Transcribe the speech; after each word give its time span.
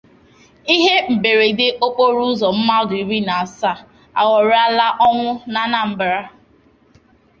Ihe 0.75 0.93
Mberede 1.13 1.67
Okporoụzọ: 1.85 2.47
Mmadụ 2.57 2.93
Iri 3.03 3.19
Na 3.27 3.33
Asaa 3.43 3.79
Aghọrịala 4.19 4.85
Ọnwụ 5.07 5.31
n'Anambra 5.51 6.19